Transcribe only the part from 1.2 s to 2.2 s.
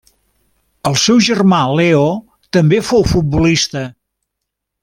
germà Leo